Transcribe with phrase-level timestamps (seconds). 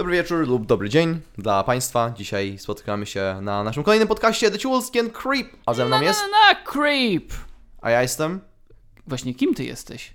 [0.00, 2.14] Dobry wieczór lub dobry dzień dla Państwa.
[2.16, 5.46] Dzisiaj spotykamy się na naszym kolejnym podcaście The Chulskin Creep.
[5.66, 6.20] A ze mną na, jest...
[6.20, 7.32] na, na, creep!
[7.80, 8.40] A ja jestem...
[9.06, 10.14] Właśnie kim ty jesteś?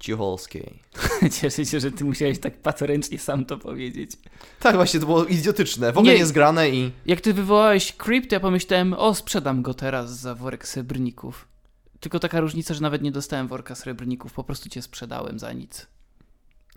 [0.00, 0.60] Cichulski.
[1.40, 4.10] Cieszę się, że ty musiałeś tak patoręcznie sam to powiedzieć.
[4.60, 5.92] Tak, właśnie, to było idiotyczne.
[5.92, 6.18] W ogóle Nie.
[6.18, 6.90] niezgrane i...
[7.06, 11.48] Jak ty wywołałeś creep, to ja pomyślałem, o sprzedam go teraz za worek srebrników.
[12.00, 15.86] Tylko taka różnica, że nawet nie dostałem worka srebrników, po prostu cię sprzedałem za nic.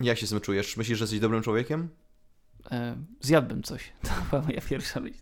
[0.00, 0.76] Jak się z tym czujesz?
[0.76, 1.88] Myślisz, że jesteś dobrym człowiekiem?
[2.70, 3.92] E, zjadłbym coś.
[4.02, 5.18] To była moja pierwsza myśl.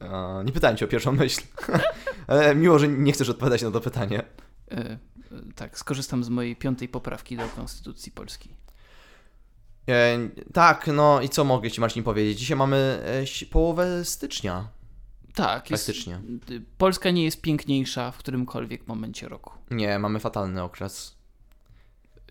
[0.00, 1.42] E, nie pytałem cię o pierwszą myśl.
[2.26, 4.22] Ale miło, że nie chcesz odpowiadać na to pytanie.
[4.70, 4.98] E, e,
[5.54, 8.52] tak, skorzystam z mojej piątej poprawki do Konstytucji Polskiej.
[9.88, 10.18] E,
[10.52, 12.38] tak, no i co mogę ci Marcin powiedzieć?
[12.38, 12.76] Dzisiaj mamy
[13.46, 14.68] e, połowę stycznia.
[15.34, 15.92] Tak, jest,
[16.78, 19.52] Polska nie jest piękniejsza w którymkolwiek momencie roku.
[19.70, 21.17] Nie, mamy fatalny okres.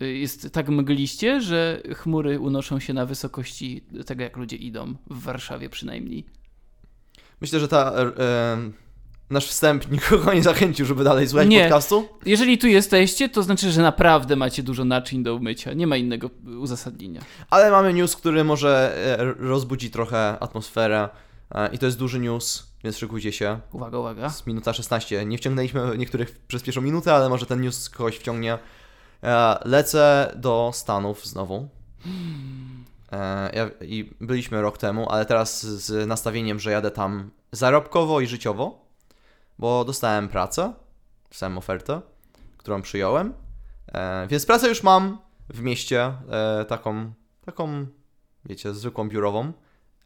[0.01, 5.21] Y, Jest tak mgliście, że chmury unoszą się na wysokości tego, jak ludzie idą, w
[5.21, 6.25] Warszawie przynajmniej.
[7.41, 8.71] Myślę, że ta, e,
[9.29, 11.61] nasz wstęp nikogo nie zachęcił, żeby dalej słuchać Nie.
[11.61, 12.07] podcastu.
[12.25, 15.73] Jeżeli tu jesteście, to znaczy, że naprawdę macie dużo naczyń do umycia.
[15.73, 16.29] Nie ma innego
[16.59, 17.21] uzasadnienia.
[17.49, 21.09] Ale mamy news, który może e, rozbudzi trochę atmosferę.
[21.51, 23.59] E, I to jest duży news, więc szykujcie się.
[23.71, 24.29] Uwaga, uwaga.
[24.29, 25.25] Z minuta 16.
[25.25, 28.57] Nie wciągnęliśmy niektórych przez pierwszą minutę, ale może ten news kogoś wciągnie.
[29.23, 31.67] E, lecę do Stanów znowu.
[33.11, 38.27] E, ja, I byliśmy rok temu, ale teraz z nastawieniem, że jadę tam zarobkowo i
[38.27, 38.85] życiowo,
[39.59, 40.73] bo dostałem pracę,
[41.29, 42.01] dostałem ofertę,
[42.57, 43.33] którą przyjąłem.
[43.87, 45.17] E, więc pracę już mam
[45.49, 46.13] w mieście,
[46.67, 47.11] taką,
[47.45, 47.85] taką,
[48.45, 49.53] wiecie, zwykłą biurową.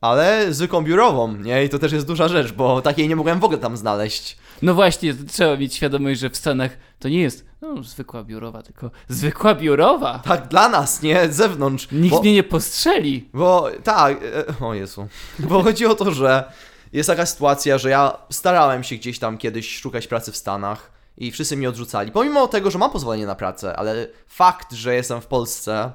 [0.01, 1.63] Ale zwykłą biurową, nie?
[1.63, 4.37] I to też jest duża rzecz, bo takiej nie mogłem w ogóle tam znaleźć.
[4.61, 8.91] No właśnie, trzeba mieć świadomość, że w Stanach to nie jest no, zwykła biurowa, tylko
[9.07, 10.19] zwykła biurowa.
[10.19, 11.31] Tak, dla nas, nie?
[11.31, 11.87] Z zewnątrz.
[11.91, 13.29] Nikt bo, mnie nie postrzeli.
[13.33, 14.17] bo tak,
[14.61, 15.07] e, o Jezu.
[15.39, 16.51] Bo chodzi o to, że
[16.93, 21.31] jest taka sytuacja, że ja starałem się gdzieś tam kiedyś szukać pracy w Stanach i
[21.31, 22.11] wszyscy mnie odrzucali.
[22.11, 25.91] Pomimo tego, że mam pozwolenie na pracę, ale fakt, że jestem w Polsce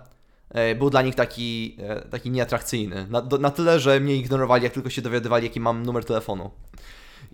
[0.79, 3.07] był dla nich taki, e, taki nieatrakcyjny.
[3.11, 6.51] Na, na tyle, że mnie ignorowali, jak tylko się dowiadywali, jaki mam numer telefonu.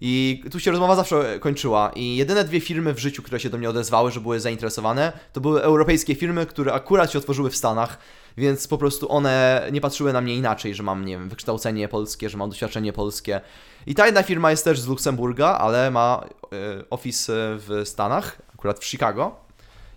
[0.01, 1.93] I tu się rozmowa zawsze kończyła.
[1.95, 5.41] I jedyne dwie firmy w życiu, które się do mnie odezwały, że były zainteresowane, to
[5.41, 7.99] były europejskie firmy, które akurat się otworzyły w Stanach,
[8.37, 12.31] więc po prostu one nie patrzyły na mnie inaczej, że mam, nie wiem, wykształcenie polskie,
[12.31, 13.41] że mam doświadczenie polskie.
[13.87, 18.79] I ta jedna firma jest też z Luksemburga, ale ma e, office w Stanach, akurat
[18.79, 19.37] w Chicago.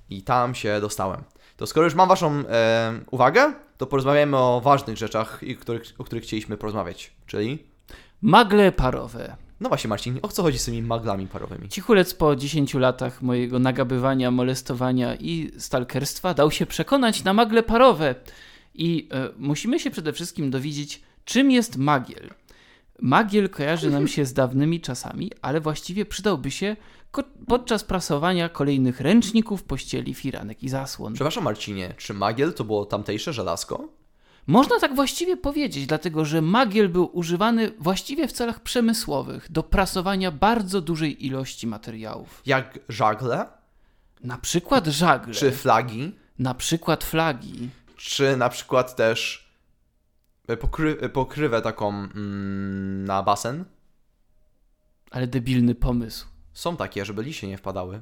[0.10, 1.24] I tam się dostałem.
[1.58, 6.04] To skoro już mam Waszą e, uwagę, to porozmawiamy o ważnych rzeczach, i których, o
[6.04, 7.12] których chcieliśmy porozmawiać.
[7.26, 7.60] Czyli
[8.22, 9.36] Magle parowe.
[9.60, 11.70] no właśnie, Marcin, o co chodzi z tymi maglami parowymi?
[11.70, 18.16] Cichulec po 10 latach mojego nagabywania, molestowania i stalkerstwa dał się przekonać na magle parowe.
[18.74, 22.30] I e, musimy się przede wszystkim dowiedzieć, czym jest magiel.
[23.02, 26.76] Magiel kojarzy nam się z dawnymi czasami, ale właściwie przydałby się
[27.48, 31.14] podczas prasowania kolejnych ręczników, pościeli, firanek i zasłon.
[31.14, 33.90] Przepraszam, Marcinie, czy magiel to było tamtejsze żelazko?
[34.48, 40.32] Można tak właściwie powiedzieć, dlatego że magiel był używany właściwie w celach przemysłowych do prasowania
[40.32, 42.42] bardzo dużej ilości materiałów.
[42.46, 43.46] Jak żagle?
[44.24, 45.34] Na przykład żagle.
[45.34, 46.12] Czy flagi?
[46.40, 47.70] Na przykład flagi.
[47.98, 49.45] Czy na przykład też
[50.62, 53.66] pokry e, pokrywę taką mm, na basen?
[55.12, 56.28] Ale debilny pomysł.
[56.54, 58.02] Są takie, żeby lisie nie wpadały.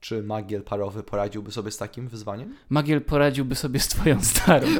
[0.00, 2.54] Czy magiel parowy poradziłby sobie z takim wyzwaniem?
[2.68, 4.66] Magiel poradziłby sobie z twoją starą.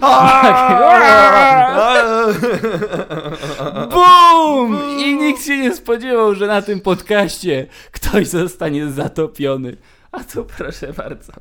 [3.92, 4.80] BUM!
[4.98, 9.76] I nikt się nie spodziewał, że na tym podcaście ktoś zostanie zatopiony.
[10.12, 11.32] A tu proszę bardzo.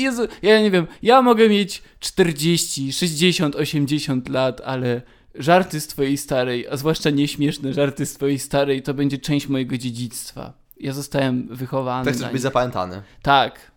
[0.00, 5.02] Jezu, ja nie wiem, ja mogę mieć 40, 60, 80 lat, ale
[5.34, 9.78] żarty z twojej starej, a zwłaszcza nieśmieszne żarty z twojej starej, to będzie część mojego
[9.78, 10.52] dziedzictwa.
[10.80, 12.10] Ja zostałem wychowany.
[12.12, 13.02] To chcesz być zapamiętany.
[13.22, 13.70] Tak.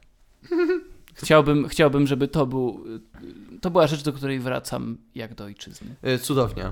[1.15, 2.85] Chciałbym, chciałbym, żeby to był.
[3.61, 5.95] To była rzecz, do której wracam jak do ojczyzny.
[6.01, 6.71] E, Cudownie.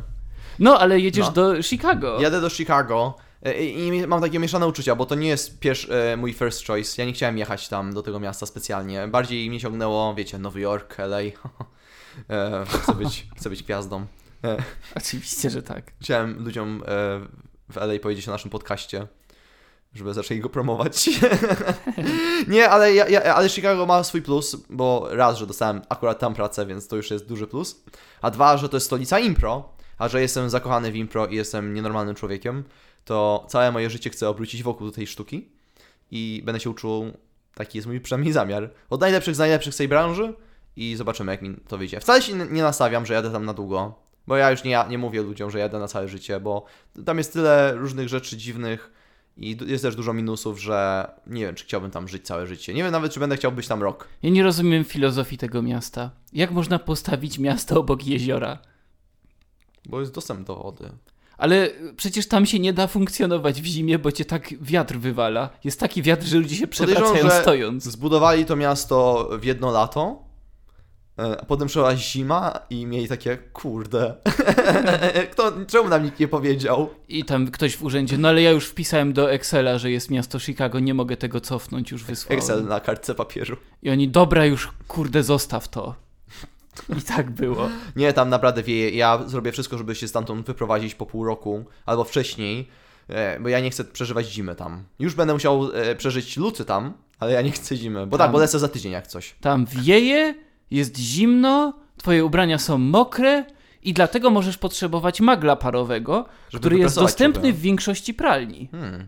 [0.59, 1.31] No, ale jedziesz No.
[1.31, 2.21] do Chicago.
[2.21, 3.15] Jadę do Chicago
[3.59, 7.01] i i mam takie mieszane uczucia, bo to nie jest pierwszy, e, mój first choice.
[7.01, 9.07] Ja nie chciałem jechać tam do tego miasta specjalnie.
[9.07, 11.19] Bardziej mnie ciągnęło, wiecie, Nowy Jork, LA.
[12.29, 14.05] E, chcę, być, chcę być gwiazdą.
[14.43, 14.57] E,
[14.95, 15.91] Oczywiście, że tak.
[16.01, 16.87] Chciałem ludziom e,
[17.69, 19.07] w LA powiedzieć o naszym podcaście,
[19.93, 21.09] żeby zaczęli go promować.
[22.47, 26.33] nie, ale, ja, ja, ale Chicago ma swój plus, bo raz, że dostałem akurat tam
[26.33, 27.83] pracę, więc to już jest duży plus.
[28.21, 31.73] A dwa, że to jest stolica impro, a że jestem zakochany w impro i jestem
[31.73, 32.63] nienormalnym człowiekiem,
[33.05, 35.49] to całe moje życie chcę obrócić wokół tej sztuki
[36.11, 37.11] i będę się uczył,
[37.55, 40.33] taki jest mój przynajmniej zamiar, od najlepszych z najlepszych z tej branży
[40.75, 41.99] i zobaczymy, jak mi to wyjdzie.
[41.99, 43.95] Wcale się nie nastawiam, że jadę tam na długo,
[44.27, 46.65] bo ja już nie, nie mówię ludziom, że jadę na całe życie, bo
[47.05, 48.91] tam jest tyle różnych rzeczy dziwnych
[49.37, 52.73] i jest też dużo minusów, że nie wiem, czy chciałbym tam żyć całe życie.
[52.73, 54.07] Nie wiem nawet, czy będę chciał być tam rok.
[54.23, 56.11] Ja nie rozumiem filozofii tego miasta.
[56.33, 58.59] Jak można postawić miasto obok jeziora?
[59.85, 60.91] Bo jest dostęp do wody.
[61.41, 65.49] Ale przecież tam się nie da funkcjonować w zimie, bo cię tak wiatr wywala.
[65.63, 67.83] Jest taki wiatr, że ludzie się przewracają stojąc.
[67.83, 70.23] Zbudowali to miasto w jedno lato,
[71.19, 74.15] e, a potem przyszła zima i mieli takie, kurde,
[75.31, 76.89] Kto, czemu nam nikt nie powiedział?
[77.07, 80.39] I tam ktoś w urzędzie, no ale ja już wpisałem do Excela, że jest miasto
[80.39, 82.39] Chicago, nie mogę tego cofnąć, już wysłałem.
[82.39, 83.57] Excel na kartce papieru.
[83.83, 86.10] I oni, dobra, już kurde, zostaw to.
[86.99, 87.69] I tak było.
[87.95, 88.89] Nie, tam naprawdę wieje.
[88.89, 92.67] Ja zrobię wszystko, żeby się stamtąd wyprowadzić po pół roku albo wcześniej,
[93.07, 94.83] e, bo ja nie chcę przeżywać zimy tam.
[94.99, 98.07] Już będę musiał e, przeżyć luty tam, ale ja nie chcę zimy.
[98.07, 98.31] Bo tak, Tam.
[98.33, 99.35] bo lecę za tydzień jak coś.
[99.41, 100.35] Tam wieje,
[100.71, 103.45] jest zimno, twoje ubrania są mokre
[103.83, 107.53] i dlatego możesz potrzebować magla parowego, Żeby który jest dostępny ciebie.
[107.53, 108.67] w większości pralni.
[108.71, 109.07] Hmm.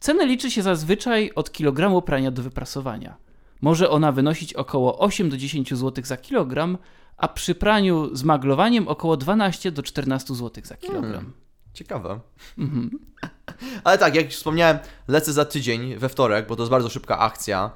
[0.00, 3.16] Cenę liczy się zazwyczaj od kilogramu prania do wyprasowania.
[3.60, 6.78] Może ona wynosić około 8 do 10 zł za kilogram,
[7.16, 11.12] a przy praniu z maglowaniem około 12 do 14 zł za kilogram.
[11.12, 11.32] Hmm.
[11.74, 12.20] Ciekawe.
[12.58, 12.90] Mhm.
[13.84, 17.18] Ale tak, jak już wspomniałem, lecę za tydzień we wtorek, bo to jest bardzo szybka
[17.18, 17.70] akcja.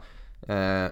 [0.48, 0.90] E,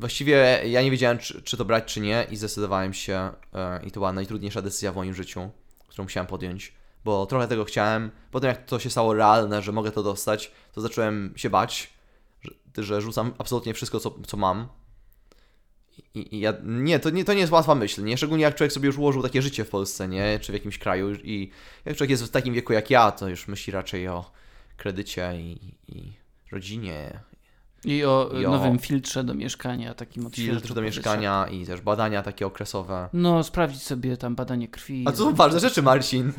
[0.00, 3.30] właściwie ja nie wiedziałem, czy, czy to brać, czy nie, i zdecydowałem się.
[3.54, 5.50] E, I to była najtrudniejsza decyzja w moim życiu,
[5.88, 6.74] którą musiałem podjąć.
[7.04, 8.10] Bo trochę tego chciałem.
[8.30, 11.92] Potem, jak to się stało realne, że mogę to dostać, to zacząłem się bać,
[12.78, 14.68] że, rzucam absolutnie wszystko, co, co mam.
[16.14, 18.16] I, I ja, nie, to nie, to nie jest łatwa myśl, nie?
[18.16, 20.38] Szczególnie jak człowiek sobie już ułożył takie życie w Polsce, nie?
[20.40, 21.50] Czy w jakimś kraju i
[21.84, 24.30] jak człowiek jest w takim wieku jak ja, to już myśli raczej o
[24.76, 26.12] kredycie i, i
[26.52, 27.20] rodzinie,
[27.84, 31.80] I o I o- nowym filtrze do mieszkania, takim odświeżaczu filtr do mieszkania i też
[31.80, 33.08] badania takie okresowe.
[33.12, 35.04] No, sprawdzić sobie tam badanie krwi.
[35.08, 36.32] A to są ważne rzeczy, Marcin.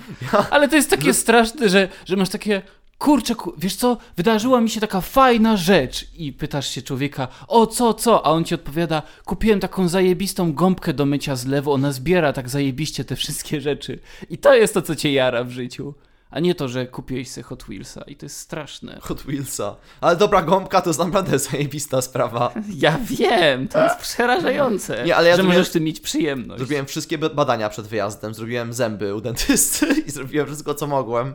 [0.52, 1.14] Ale to jest takie No.
[1.14, 2.62] straszne, że, że masz takie.
[3.02, 3.54] Kurczę, ku...
[3.58, 6.08] wiesz co, wydarzyła mi się taka fajna rzecz.
[6.18, 8.26] I pytasz się człowieka, o co, co?
[8.26, 13.06] A on ci odpowiada, kupiłem taką zajebistą gąbkę do mycia zlewu, ona zbiera tak zajebiście
[13.06, 14.00] te wszystkie rzeczy.
[14.30, 15.94] I to jest to, co cię jara w życiu.
[16.32, 18.02] A nie to, że kupiłeś sobie Hot Wheelsa.
[18.08, 19.00] I to jest straszne.
[19.02, 19.76] Hot Wheelsa.
[20.02, 22.54] Ale dobra gąbka to jest naprawdę zajebista sprawa.
[22.76, 26.60] Ja wiem, to jest przerażające, Nie, ale ja że zrobiłem- możesz tym mieć przyjemność.
[26.60, 31.34] Zrobiłem wszystkie ba- badania przed wyjazdem, zrobiłem zęby u dentysty i zrobiłem wszystko, co mogłem.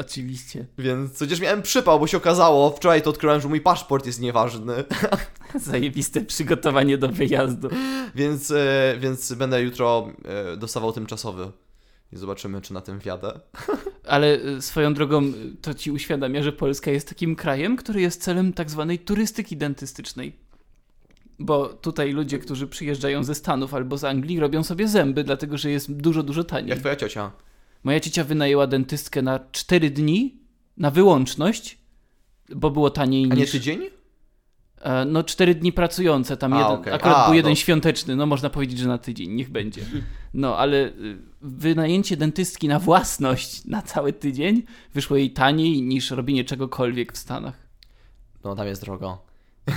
[0.00, 0.66] Oczywiście.
[0.78, 4.84] Więc chociaż miałem przypał, bo się okazało, wczoraj to odkryłem, że mój paszport jest nieważny.
[5.54, 7.68] Zajebiste przygotowanie do wyjazdu.
[8.14, 10.08] Więc, e, więc będę jutro
[10.52, 11.50] e, dostawał tymczasowy.
[12.12, 13.40] I zobaczymy, czy na tym wjadę.
[14.08, 18.22] Ale y, swoją drogą y, to ci uświadamia, że Polska jest takim krajem, który jest
[18.22, 20.32] celem tak zwanej turystyki dentystycznej.
[21.38, 25.70] Bo tutaj ludzie, którzy przyjeżdżają ze Stanów albo z Anglii, robią sobie zęby, dlatego że
[25.70, 26.70] jest dużo, dużo taniej.
[26.70, 27.32] Jak twoja ciocia?
[27.84, 30.38] Moja ciocia wynajęła dentystkę na 4 dni,
[30.76, 31.78] na wyłączność,
[32.48, 33.50] bo było taniej A nie niż...
[33.50, 33.80] tydzień?
[34.80, 36.92] E, No, 4 dni pracujące, tam A, jeden, okej.
[36.92, 37.56] akurat A, był jeden no.
[37.56, 39.82] świąteczny, no można powiedzieć, że na tydzień, niech będzie.
[40.34, 40.92] No, ale y,
[41.42, 44.62] wynajęcie dentystki na własność na cały tydzień
[44.94, 47.54] wyszło jej taniej niż robienie czegokolwiek w Stanach.
[48.44, 49.18] No, tam jest drogo.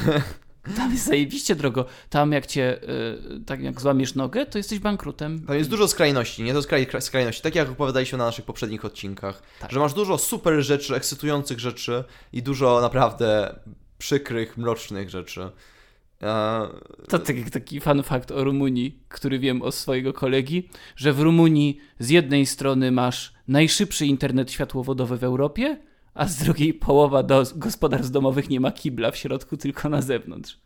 [0.77, 1.85] Tam jest zajebiście drogo.
[2.09, 5.45] Tam jak cię, y, tak jak złamiesz nogę, to jesteś bankrutem.
[5.45, 6.53] Tam jest dużo skrajności, nie?
[6.53, 7.41] To skraj, kra- skrajności.
[7.43, 9.41] Tak jak opowiadaliśmy na naszych poprzednich odcinkach.
[9.59, 9.71] Tak.
[9.71, 13.55] Że masz dużo super rzeczy, ekscytujących rzeczy i dużo naprawdę
[14.03, 15.49] przykrych, mrocznych rzeczy.
[16.21, 16.67] E,
[17.09, 21.19] To tak jak taki fun fact o Rumunii, który wiem od swojego kolegi, że w
[21.19, 25.77] Rumunii z jednej strony masz najszybszy internet światłowodowy w Europie,
[26.13, 30.59] a z drugiej połowa do gospodarstw domowych nie ma kibla w środku, tylko na zewnątrz.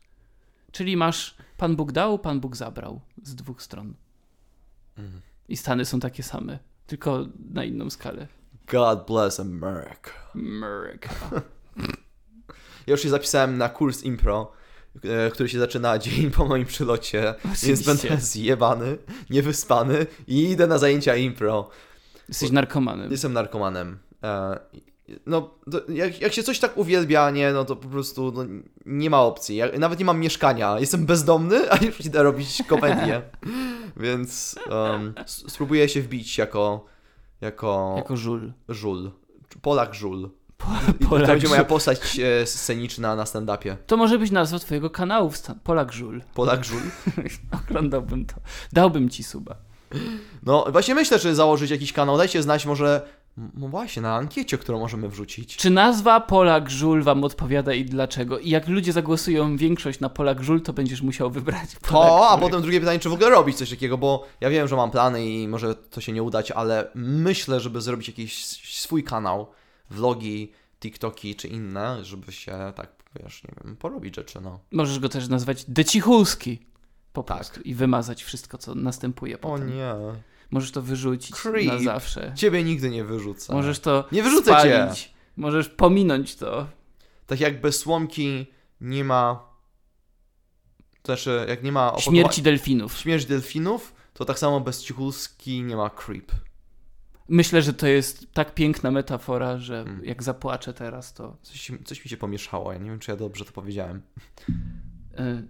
[0.72, 3.94] Czyli masz Pan Bóg dał, Pan Bóg zabrał z dwóch stron.
[4.98, 5.22] Mhm.
[5.50, 8.28] I Stany są takie same, tylko na inną skalę.
[8.68, 10.12] God bless America.
[10.36, 11.10] America.
[12.88, 14.52] Ja już się zapisałem na kurs impro,
[15.04, 18.98] e, który się zaczyna dzień po moim przylocie, więc będę zjebany,
[19.30, 21.70] niewyspany i idę na zajęcia impro.
[22.30, 23.12] Jesteś narkomanem.
[23.12, 23.98] Jestem narkomanem.
[24.24, 24.60] E,
[25.26, 25.50] no,
[25.90, 28.44] jak, jak się coś tak uwielbia, nie, no to po prostu no,
[28.86, 29.56] nie ma opcji.
[29.56, 30.80] Ja nawet nie mam mieszkania.
[30.80, 33.22] Jestem bezdomny, a już idę robić komedię.
[33.98, 36.86] Więc um, spróbuję się wbić jako,
[37.42, 38.52] jako, Jako żul.
[38.70, 39.12] żul.
[39.62, 40.30] Polak żul.
[41.02, 43.76] I Polak to będzie moja postać e, sceniczna na stand-upie.
[43.88, 45.32] To może być nazwa twojego kanału,
[45.64, 46.22] Polak żul.
[46.34, 46.82] Polak żul.
[47.68, 48.36] Oglądałbym to.
[48.74, 49.56] Dałbym ci suba.
[50.44, 52.18] No właśnie myślę, że założyć jakiś kanał.
[52.18, 53.02] Dajcie znać może
[53.54, 55.58] No właśnie, na ankiecie, którą możemy wrzucić.
[55.58, 58.40] Czy nazwa Polak Żul wam odpowiada i dlaczego?
[58.40, 62.38] I jak ludzie zagłosują większość na Polak Żul, to będziesz musiał wybrać Polak To, a
[62.38, 65.26] potem drugie pytanie, czy w ogóle robić coś takiego, bo ja wiem, że mam plany
[65.26, 69.48] i może to się nie udać, ale myślę, żeby zrobić jakiś swój kanał,
[69.90, 72.90] vlogi, TikToki czy inne, żeby się tak,
[73.24, 74.60] wiesz, nie wiem, porobić rzeczy, no.
[74.72, 76.68] Możesz go też nazwać Decichulski.
[77.14, 77.38] Po Tak.
[77.38, 77.62] prostu.
[77.62, 79.76] I wymazać wszystko, co następuje O potem.
[79.76, 79.94] nie.
[80.52, 81.68] Możesz to wyrzucić Creep.
[81.68, 82.32] na zawsze.
[82.36, 83.54] Ciebie nigdy nie wyrzucę.
[83.54, 84.76] Możesz to Nie wyrzucę cię.
[84.78, 85.14] spalić.
[85.38, 86.68] Możesz pominąć to.
[87.28, 88.46] Tak jak bez słomki
[88.82, 89.48] nie ma...
[91.02, 91.94] To znaczy, jak nie ma...
[92.00, 92.98] Śmierci delfinów.
[92.98, 96.32] Śmierć delfinów, to tak samo bez cichulski nie ma creep.
[97.30, 100.06] Myślę, że to jest tak piękna metafora, że Hmm.
[100.06, 103.46] jak zapłaczę teraz, to Coś, coś mi się pomieszało, ja nie wiem, czy ja dobrze
[103.46, 104.02] to powiedziałem.
[105.18, 105.44] e,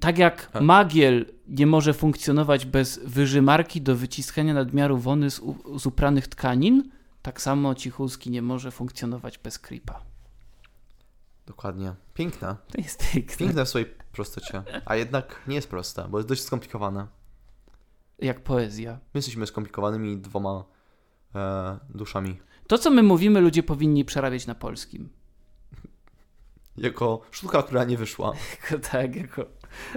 [0.00, 0.60] tak jak A.
[0.60, 6.90] magiel nie może funkcjonować bez wyżymarki do wyciskania nadmiaru wony z, u, z upranych tkanin,
[7.22, 10.02] tak samo Cichulski nie może funkcjonować bez creepa.
[11.46, 11.94] Dokładnie.
[12.14, 12.56] Piękne.
[12.72, 13.36] To jest piękne.
[13.36, 14.62] Piękne w swojej prostocie.
[14.84, 17.06] A jednak nie jest proste, bo jest dość skomplikowane.
[18.18, 18.92] Jak poezja.
[18.92, 20.64] My jesteśmy skomplikowanymi dwoma
[21.34, 22.38] e, duszami.
[22.66, 25.08] To, co my mówimy, ludzie powinni przerabiać na polskim.
[26.76, 28.32] Jako sztuka, która nie wyszła.
[28.62, 29.46] Jako, tak, jako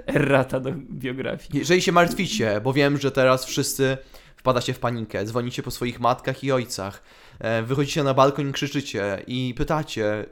[0.08, 1.60] errata do biografii.
[1.60, 3.98] Jeżeli się martwicie, bo wiem, że teraz wszyscy
[4.36, 7.04] wpadacie w panikę, dzwonicie po swoich matkach i ojcach,
[7.40, 10.26] e, wychodzicie na balkon i krzyczycie i pytacie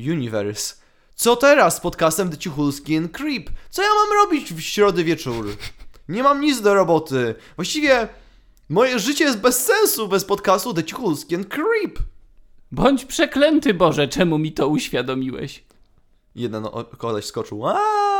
[0.00, 0.74] Universe,
[1.14, 3.50] co teraz z podcastem The Cichulski and Creep?
[3.70, 5.56] Co ja mam robić w środę wieczór?
[6.08, 7.34] Nie mam nic do roboty.
[7.56, 8.08] Właściwie
[8.68, 11.98] moje życie jest bez sensu bez podcastu The Cichulski and Creep.
[12.72, 15.64] Bądź przeklęty Boże, czemu mi to uświadomiłeś?
[16.34, 16.66] Jeden
[16.98, 17.66] koleś skoczył.
[17.66, 18.13] Aaaa!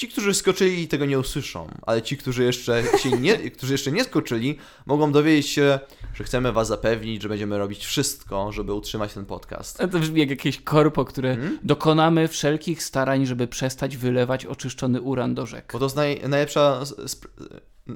[0.00, 4.04] Ci, którzy skoczyli, tego nie usłyszą, ale ci, którzy jeszcze, się nie, którzy jeszcze nie
[4.04, 5.78] skoczyli, mogą dowiedzieć się,
[6.14, 9.78] że chcemy was zapewnić, że będziemy robić wszystko, żeby utrzymać ten podcast.
[9.78, 11.58] To brzmi jak jakieś korpo, które Hmm?
[11.62, 15.70] dokonamy wszelkich starań, żeby przestać wylewać oczyszczony uran do rzek.
[15.72, 16.80] Bo to jest naj, najlepsza,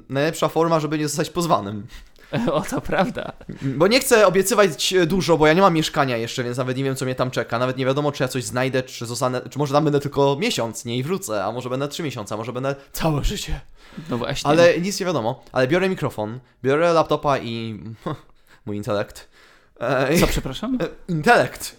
[0.09, 1.87] najlepsza forma, żeby nie zostać pozwanym.
[2.51, 3.31] O, to prawda.
[3.61, 6.95] Bo nie chcę obiecywać dużo, bo ja nie mam mieszkania jeszcze, więc nawet nie wiem,
[6.95, 7.59] co mnie tam czeka.
[7.59, 10.85] Nawet nie wiadomo, czy ja coś znajdę, czy zostanę, czy może tam będę tylko miesiąc,
[10.85, 13.59] nie i wrócę, a może będę trzy miesiące, a może będę całe życie.
[14.09, 14.49] No właśnie.
[14.49, 15.43] Ale nic nie wiadomo.
[15.51, 17.79] Ale biorę mikrofon, biorę laptopa i
[18.65, 19.29] mój intelekt.
[19.79, 20.77] E, Co, przepraszam?
[20.81, 21.75] e, intelekt!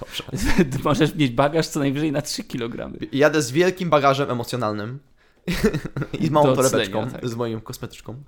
[0.00, 0.24] Dobrze.
[0.84, 2.90] Możesz mieć bagaż co najwyżej na 3 kg.
[3.12, 4.98] Jadę z wielkim bagażem emocjonalnym
[6.20, 7.28] i z małą torebeczką, tak.
[7.28, 8.22] z moją kosmetyczką.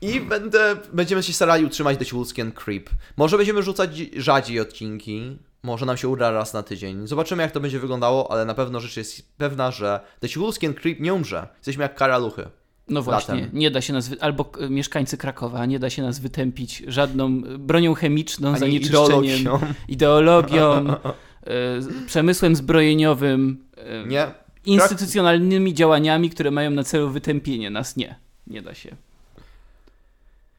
[0.00, 2.90] I będę, będziemy się starali utrzymać The Ciulski and Creep.
[3.16, 7.06] Może będziemy rzucać rzadziej odcinki, może nam się uda raz na tydzień.
[7.06, 10.80] Zobaczymy, jak to będzie wyglądało, ale na pewno rzecz jest pewna, że The Ciulski and
[10.80, 11.48] Creep nie umrze.
[11.56, 12.46] Jesteśmy jak karaluchy.
[12.88, 13.50] No właśnie, Latem.
[13.52, 17.94] nie da się nas, albo e, mieszkańcy Krakowa, nie da się nas wytępić żadną bronią
[17.94, 19.74] chemiczną, Ani zanieczyszczeniem, ideologią.
[19.88, 24.26] ideologią, e, przemysłem zbrojeniowym, e, Nie.
[24.66, 27.96] Instytucjonalnymi działaniami, które mają na celu wytępienie nas.
[27.96, 28.96] Nie, nie da się.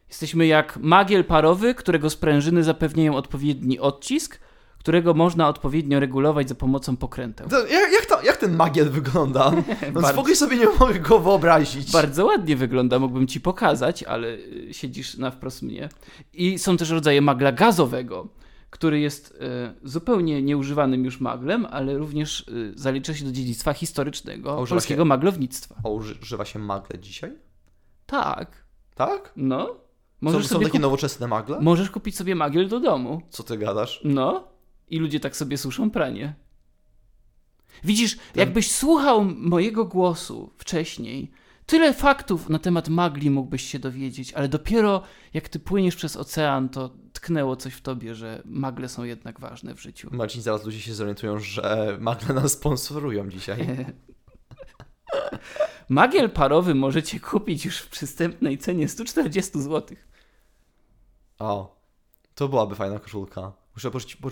[0.10, 4.40] Jesteśmy jak magiel parowy, którego sprężyny zapewniają odpowiedni odcisk,
[4.80, 7.50] którego można odpowiednio regulować za pomocą pokręteł.
[7.50, 9.52] To, jak, jak, to, jak ten magiel wygląda?
[9.94, 11.92] No spokój sobie nie mogę go wyobrazić.
[11.92, 15.90] Bardzo ładnie wygląda, mógłbym ci pokazać, ale y, siedzisz na wprost mnie.
[16.34, 18.28] I są też rodzaje magla gazowego,
[18.72, 24.52] który jest y, zupełnie nieużywanym już maglem, ale również y, zalicza się do dziedzictwa historycznego
[24.52, 25.76] A używa polskiego się- maglownictwa.
[25.84, 27.32] O, używa się magle dzisiaj?
[28.06, 29.34] Tak, Tak?
[29.36, 29.76] no.
[30.22, 31.60] Możesz, są takie nowoczesne magle?
[31.62, 33.22] możesz kupić sobie magiel do domu.
[33.30, 34.02] Co ty gadasz?
[34.04, 34.48] No.
[34.88, 36.36] I ludzie tak sobie suszą pranie.
[37.84, 41.32] Widzisz, jakbyś słuchał mojego głosu wcześniej,
[41.66, 45.02] tyle faktów na temat magli mógłbyś się dowiedzieć, ale dopiero
[45.34, 46.90] jak ty płyniesz przez ocean, to
[47.22, 50.10] tknęło coś w tobie, że magle są jednak ważne w życiu.
[50.12, 53.68] Marcin, zaraz ludzie się zorientują, że magle nas sponsorują dzisiaj.
[55.90, 59.98] Magiel parowy możecie kupić już w przystępnej cenie 140 zł.
[61.40, 61.82] O,
[62.36, 63.52] to byłaby fajna koszulka.
[63.76, 63.92] Muszę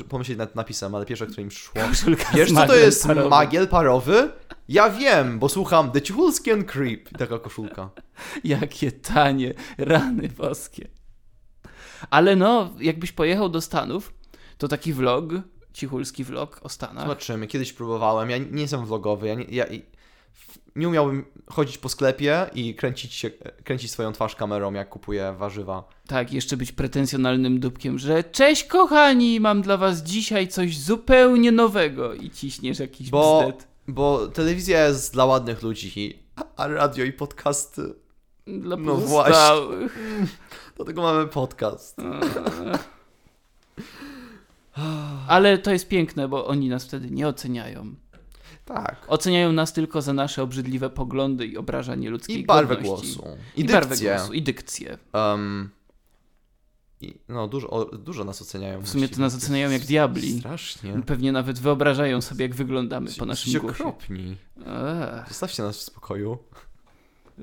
[0.10, 1.82] pomyśleć nad napisem, ale pierwsze, które mi przyszło.
[1.82, 3.30] Koszulka Wiesz, co to jest parowym.
[3.30, 4.32] magiel parowy?
[4.68, 7.10] Ja wiem, bo słucham The Cichulski and Creep.
[7.18, 7.90] Taka koszulka.
[8.44, 10.99] Jakie tanie, rany boskie.
[12.10, 14.14] Ale no, jakbyś pojechał do Stanów,
[14.58, 15.26] to taki vlog,
[15.74, 17.04] cichulski vlog o Stanach.
[17.04, 18.30] Zobaczymy, kiedyś próbowałem.
[18.30, 19.66] Ja nie jestem vlogowy, ja nie, ja
[20.76, 23.30] nie umiałbym chodzić po sklepie i kręcić, się,
[23.64, 25.90] kręcić swoją twarz kamerą, jak kupuję warzywa.
[26.08, 32.14] Tak, jeszcze być pretensjonalnym dupkiem, że cześć kochani, mam dla was dzisiaj coś zupełnie nowego
[32.14, 33.68] i ciśniesz jakiś Bo- bzdet.
[33.88, 36.20] Bo telewizja jest dla ładnych ludzi,
[36.56, 37.94] a radio i podcasty
[38.48, 40.00] Dla No pozostałych.
[40.76, 41.98] Dlatego mamy podcast.
[45.28, 47.96] Ale to jest piękne, bo oni nas wtedy nie oceniają.
[48.66, 49.06] Tak.
[49.08, 53.16] Oceniają nas tylko za nasze obrzydliwe poglądy i obrażanie ludzkiej I barwę godności.
[53.16, 53.38] głosu.
[53.56, 54.98] I, I, barwę głosu, i dykcję.
[55.14, 55.70] Um,
[57.02, 58.82] i, no, dużo, o, dużo nas oceniają.
[58.82, 60.40] W sumie to nas oceniają jak diabli.
[60.40, 61.02] Strasznie.
[61.06, 63.68] Pewnie nawet wyobrażają sobie, jak wyglądamy po naszym głosie.
[63.84, 64.38] okropni.
[64.68, 66.38] Eee, Zostawcie nas w spokoju.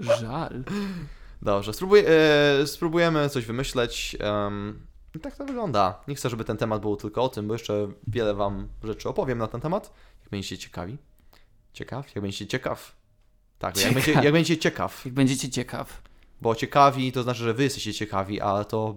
[0.01, 0.65] Żal.
[1.43, 4.17] Dobrze, spróbuj, e, spróbujemy coś wymyśleć.
[5.23, 6.01] Tak to wygląda.
[6.09, 9.39] Nie chcę, żeby ten temat był tylko o tym, bo jeszcze wiele wam rzeczy opowiem
[9.39, 9.93] na ten temat.
[10.21, 10.99] Jak będziecie ciekawi.
[11.73, 12.15] Ciekaw?
[12.15, 12.97] Jak będziecie ciekaw.
[13.59, 14.05] Tak, jak, Ciekaw.
[14.07, 15.05] będzie, jak będziecie ciekaw.
[15.05, 16.03] Jak będziecie ciekaw.
[16.41, 18.95] Bo ciekawi to znaczy, że wy jesteście ciekawi, ale to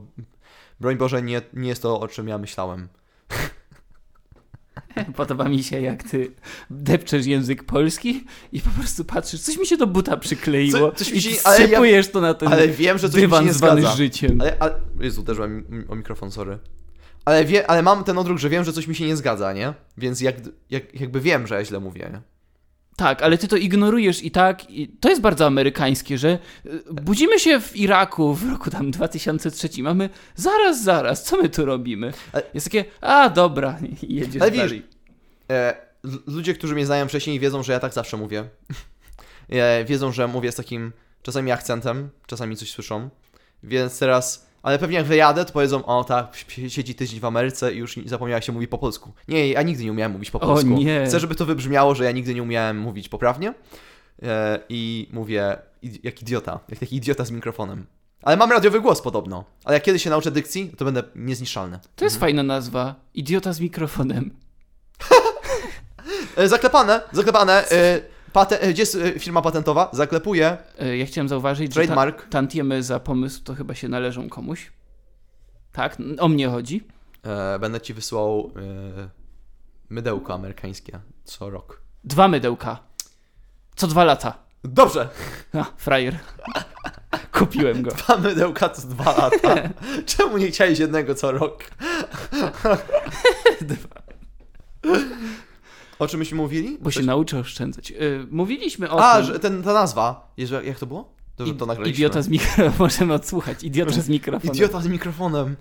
[0.80, 2.88] broń Boże nie, nie jest to, o czym ja myślałem.
[5.16, 6.32] Podoba mi się, jak ty
[6.70, 11.12] depczesz język polski i po prostu patrzysz, coś mi się do buta przykleiło Co- coś
[11.12, 13.46] mi i się- ale ja- to na ten Ale wiem, że coś mi się dywan
[13.46, 13.98] nie zwany zgadza.
[13.98, 14.42] życiem.
[14.42, 14.74] Ale, ale...
[15.00, 16.60] Jezu, uderzyłem o mikrofon, sorry.
[17.26, 19.74] Ale, wie, ale mam ten odruch, że wiem, że coś mi się nie zgadza, nie?
[19.98, 20.36] Więc jak,
[20.70, 22.22] jak, jakby wiem, że ja źle mówię, nie?
[23.00, 24.72] Tak, ale ty to ignorujesz i tak.
[24.72, 29.70] I to jest bardzo amerykańskie, że y, budzimy się w Iraku w roku tam 2003.
[29.84, 32.14] Mamy zaraz, zaraz, co my tu robimy?
[32.54, 34.84] Jest takie, a dobra, jedziesz Ale widzisz, dalej.
[35.52, 35.76] E,
[36.28, 38.50] ludzie, którzy mnie znają wcześniej, wiedzą, że ja tak zawsze mówię.
[39.50, 40.92] e, wiedzą, że mówię z takim
[41.22, 43.10] czasami akcentem, czasami coś słyszą.
[43.64, 47.74] Więc teraz, ale pewnie jak wyjadę, to powiedzą, o tak, si- siedzi tydzień w Ameryce
[47.74, 49.12] i już zapomniała się mówi po polsku.
[49.28, 50.68] Nie, ja nigdy nie umiałem mówić po O polsku.
[50.70, 51.06] nie.
[51.06, 53.54] Chcę, żeby to wybrzmiało, że ja nigdy nie umiałem mówić poprawnie.
[54.24, 55.58] E, I mówię
[56.04, 57.86] jak idiota, jak taki idiota z mikrofonem.
[58.22, 59.44] Ale mam radiowy głos podobno.
[59.66, 61.80] Ale jak kiedyś się nauczę dykcji, to będę niezniszczalny.
[61.96, 62.96] To jest fajna nazwa.
[63.14, 64.32] Idiota z mikrofonem.
[66.38, 67.70] E, zaklepane, zaklepane.
[67.72, 68.02] E,
[68.34, 69.90] pate, e, gdzie jest e, firma patentowa?
[69.94, 70.58] Zaklepuję.
[70.80, 72.30] E, Ja chciałem zauważyć, że ta, Trademark.
[72.30, 74.72] tantiemy za pomysł to chyba się należą komuś.
[75.72, 76.88] Tak, o mnie chodzi.
[77.24, 79.10] E, będę ci wysyłał e,
[79.90, 81.82] mydełko amerykańskie co rok.
[82.04, 82.80] Dwa mydełka.
[83.76, 84.34] Co dwa lata.
[84.64, 85.10] Dobrze!
[85.54, 86.18] A, frajer.
[87.32, 87.92] Kupiłem go.
[87.92, 89.56] Dwa mydełka co dwa lata.
[90.16, 91.64] Czemu nie chciałeś jednego co rok?
[96.00, 96.78] o czym myśmy mówili?
[96.82, 97.92] Bo się nauczę oszczędzać.
[97.92, 99.26] Y, mówiliśmy o A, tym.
[99.26, 100.34] że ten, ta nazwa.
[100.38, 101.14] Jezu, jak- to było?
[101.36, 101.96] To, że to nagraliśmy.
[101.96, 102.74] Idiota z mikrofonem.
[102.80, 103.64] Możemy odsłuchać.
[103.64, 104.56] Idiota z mikrofonem.
[104.56, 105.56] Idiota z mikrofonem.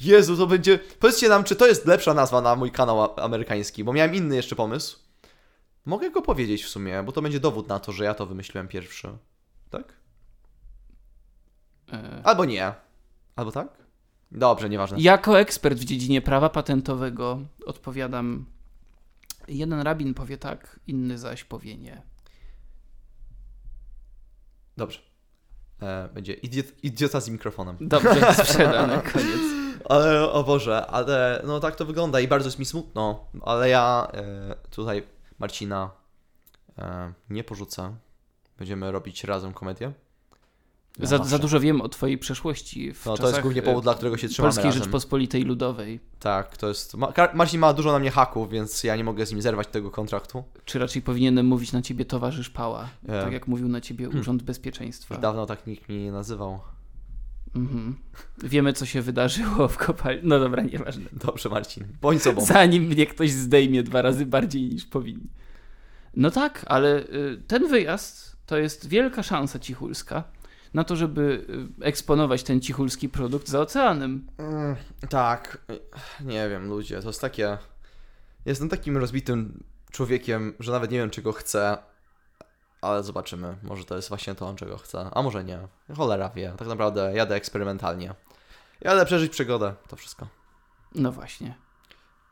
[0.00, 0.78] Jezu, to będzie...
[0.78, 4.56] Powiedzcie nam, czy to jest lepsza nazwa na mój kanał amerykański, bo miałem inny jeszcze
[4.56, 4.98] pomysł.
[5.86, 8.68] Mogę go powiedzieć w sumie, bo to będzie dowód na to, że ja to wymyśliłem
[8.68, 9.08] pierwszy.
[9.70, 9.92] Tak?
[11.92, 12.72] E, Albo nie.
[13.36, 13.68] Albo tak?
[14.32, 15.00] Dobrze, nieważne.
[15.00, 18.44] Jako ekspert w dziedzinie prawa patentowego odpowiadam.
[19.52, 22.02] Jeden rabin powie tak, inny zaś powie nie.
[24.76, 24.98] Dobrze.
[25.82, 27.76] E, będzie idiot, idiota z mikrofonem.
[27.80, 29.40] Dobrze, sprzedane, koniec.
[29.84, 34.08] Ale, o Boże, ale no tak to wygląda i bardzo jest mi smutno, ale ja
[34.14, 35.02] e, tutaj
[35.38, 35.90] Marcina
[36.78, 37.96] e, nie porzucę.
[38.58, 39.92] Będziemy robić razem komedię.
[40.98, 43.94] Za, za dużo wiem o twojej przeszłości w No to jest głównie e, powód, dla
[43.94, 44.82] którego się trzymamy Polskiej razem.
[44.82, 46.00] Rzeczpospolitej Ludowej.
[46.18, 46.94] Tak, to jest...
[46.94, 49.90] Ma, Marcin ma dużo na mnie haków, więc ja nie mogę z nim zerwać tego
[49.90, 50.44] kontraktu.
[50.64, 53.22] Czy raczej powinienem mówić na ciebie towarzysz Pała, E.
[53.22, 54.20] tak jak mówił na ciebie Hmm.
[54.20, 55.18] Urząd Bezpieczeństwa.
[55.18, 56.60] Dawno tak nikt mnie nie nazywał.
[57.54, 57.96] Mhm.
[58.42, 60.20] Wiemy, co się wydarzyło w kopalni.
[60.24, 61.04] No dobra, nieważne.
[61.12, 62.44] Dobrze, Marcin, bądź sobą.
[62.44, 65.28] Zanim mnie ktoś zdejmie dwa razy bardziej niż powinni.
[66.16, 70.24] No tak, ale y, ten wyjazd to jest wielka szansa cichulska
[70.74, 71.46] na to, żeby
[71.80, 74.26] y, eksponować ten cichulski produkt za oceanem.
[74.38, 74.76] Mm,
[75.08, 75.58] tak,
[76.20, 77.58] nie wiem, ludzie, to jest takie.
[78.46, 81.78] Jestem takim rozbitym człowiekiem, że nawet nie wiem, czego chcę,
[82.80, 83.56] ale zobaczymy.
[83.62, 85.58] Może to jest właśnie to, czego chcę, a może nie.
[85.96, 88.14] Cholera wie, tak naprawdę jadę eksperymentalnie.
[88.80, 90.26] Jadę przeżyć przygodę, to wszystko.
[90.94, 91.54] No właśnie.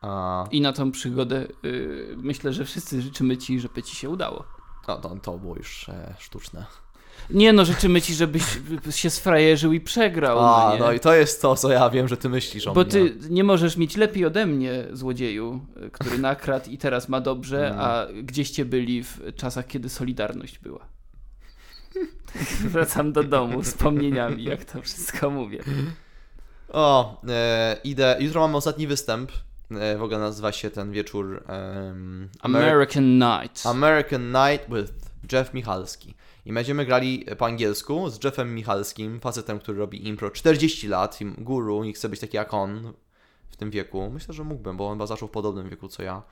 [0.03, 4.45] A I na tą przygodę y, myślę, że wszyscy życzymy ci, żeby ci się udało.
[4.89, 6.67] no, to, to było już e, sztuczne.
[7.31, 8.43] Nie no, życzymy ci, żebyś
[8.91, 10.39] się sfrajerzył i przegrał.
[10.39, 12.81] A, no, no i to jest to, co ja wiem, że ty myślisz o Bo
[12.81, 12.91] mnie.
[12.91, 17.81] ty nie możesz mieć lepiej ode mnie, złodzieju, który nakradł i teraz ma dobrze, Mm.
[17.81, 20.81] a gdzieście byli w czasach, kiedy Solidarność była.
[22.73, 25.63] Wracam do domu wspomnieniami, jak to wszystko mówię.
[26.69, 28.17] O, e, idę.
[28.21, 29.33] Jutro mamy ostatni występ.
[29.71, 33.67] E, w ogóle nazywa się ten wieczór em, Ameri- American Night.
[33.67, 34.93] American Night with
[35.33, 36.15] Jeff Michalski.
[36.47, 41.85] I będziemy grali po angielsku z Jeffem Michalskim, facetem, który robi impro 40 lat, guru
[41.85, 42.93] i chce być taki jak on
[43.49, 44.11] w tym wieku.
[44.11, 46.23] Myślę, że mógłbym, bo on chyba zaczął w podobnym wieku co ja.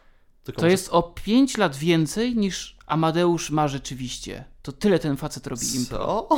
[0.44, 4.44] Tylko To jest o 5 lat więcej niż Amadeusz ma rzeczywiście.
[4.62, 5.98] To tyle ten facet robi impro.
[5.98, 6.28] Co?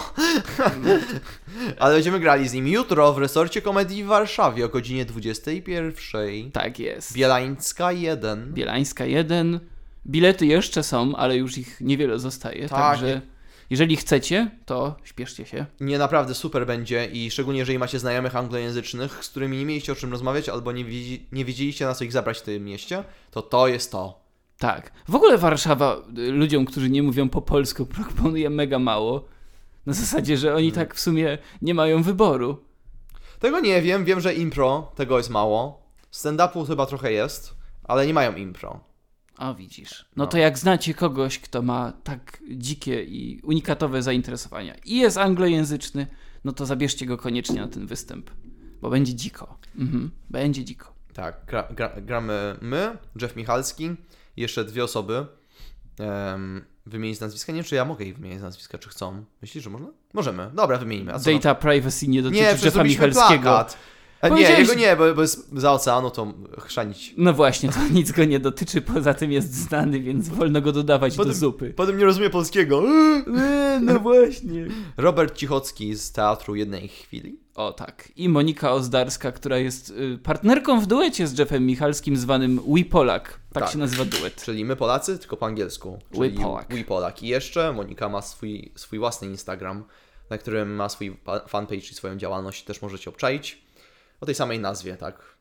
[1.78, 6.52] Ale będziemy grali z nim jutro w resorcie komedii w Warszawie o godzinie 21.
[6.52, 7.12] Tak jest.
[7.12, 8.52] Bielańska 1.
[8.54, 9.60] Bielańska 1.
[10.06, 12.68] Bilety jeszcze są, ale już ich niewiele zostaje.
[12.68, 12.78] Tak.
[12.78, 13.20] Także
[13.70, 15.66] jeżeli chcecie, to śpieszcie się.
[15.80, 19.96] Nie, naprawdę super będzie i szczególnie jeżeli macie znajomych anglojęzycznych, z którymi nie mieliście o
[19.96, 23.42] czym rozmawiać albo nie, wiedzi, nie wiedzieliście na co ich zabrać w tym mieście, to
[23.42, 24.20] to jest to.
[24.58, 24.92] Tak.
[25.08, 29.24] W ogóle Warszawa y, ludziom, którzy nie mówią po polsku, proponuje mega mało.
[29.86, 32.64] Na zasadzie, że oni tak w sumie nie mają wyboru.
[33.38, 35.82] Tego nie wiem, wiem, że impro tego jest mało.
[36.12, 37.54] Stand-upu chyba trochę jest,
[37.84, 38.89] ale nie mają impro.
[39.40, 40.04] A widzisz.
[40.16, 40.30] No No.
[40.30, 46.06] to jak znacie kogoś, kto ma tak dzikie i unikatowe zainteresowania i jest anglojęzyczny,
[46.44, 48.30] no to zabierzcie go koniecznie na ten występ.
[48.80, 49.58] Bo będzie dziko.
[49.78, 50.10] Mhm.
[50.30, 50.94] Będzie dziko.
[51.12, 53.90] Tak, gra, gra, gramy my, Jeff Michalski,
[54.36, 55.26] jeszcze dwie osoby.
[55.98, 57.52] Um, wymienić nazwiska?
[57.52, 59.24] Nie wiem, czy ja mogę ich wymienić nazwiska, czy chcą.
[59.42, 59.88] Myślisz, że można?
[60.12, 60.50] Możemy.
[60.54, 61.12] Dobra, wymienimy.
[61.24, 63.42] Data privacy nie dotyczy Nie, Jeffa Michalskiego.
[63.42, 63.76] plakat.
[64.20, 67.14] A nie, Powiedziałeś- jego nie, bo, bo jest za oceanu, to chrzanić.
[67.16, 71.16] No właśnie, to nic go nie dotyczy, poza tym jest znany, więc wolno go dodawać
[71.16, 71.72] Potem- do zupy.
[71.76, 72.82] Potem nie rozumie polskiego.
[73.82, 74.66] no właśnie.
[74.96, 77.38] Robert Cichocki z Teatru Jednej Chwili.
[77.54, 78.08] O tak.
[78.16, 83.40] I Monika Ozdarska, która jest y, partnerką w duecie z Jeffem Michalskim zwanym We Polak.
[83.52, 83.72] Tak, Tak.
[83.72, 84.42] się nazywa duet.
[84.44, 85.98] Czyli my Polacy, tylko po angielsku.
[86.12, 86.74] We Polak.
[86.74, 87.22] We Polak.
[87.22, 89.84] I jeszcze Monika ma swój, swój własny Instagram,
[90.30, 92.64] na którym ma swój pa- fanpage i swoją działalność.
[92.64, 93.62] Też możecie obczaić.
[94.20, 95.40] O tej samej nazwie, tak?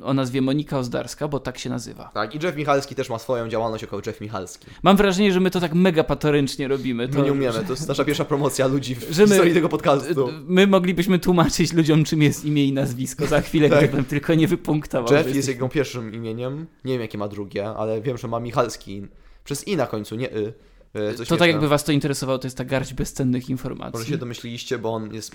[0.00, 2.10] Y, o nazwie Monika Ozdarska, bo tak się nazywa.
[2.14, 2.34] Tak.
[2.34, 4.66] I Jeff Michalski też ma swoją działalność jako Jeff Michalski.
[4.82, 7.08] Mam wrażenie, że my to tak mega patorycznie robimy.
[7.08, 9.68] To, My nie umiemy, to jest nasza pierwsza promocja ludzi w Że my- historii tego
[9.68, 10.28] podcastu.
[10.46, 13.78] My moglibyśmy tłumaczyć ludziom, czym jest imię i nazwisko za chwilę, Tak.
[13.78, 15.12] gdybym tylko nie wypunktował.
[15.18, 16.66] Jeff jest jego pierwszym imieniem.
[16.84, 19.06] Nie wiem, jakie ma drugie, ale wiem, że ma Michalski.
[19.44, 20.52] Przez i na końcu, nie y.
[20.96, 23.92] Y, To tak jakby was to interesowało, to jest ta garść bezcennych informacji.
[23.98, 25.34] Może się domyśliliście, bo on jest